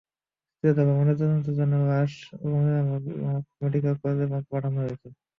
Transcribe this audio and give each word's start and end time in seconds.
দ্বিতীয় 0.49 0.73
দফা 0.77 0.93
ময়নাতদন্তের 0.97 1.55
জন্য 1.59 1.73
তাঁর 1.75 1.89
লাশ 1.91 2.11
কুমিল্লা 2.39 2.79
মেডিকেল 3.61 3.93
কলেজের 4.01 4.29
মর্গে 4.31 4.49
পাঠানো 4.51 4.77
হয়েছে। 4.81 5.07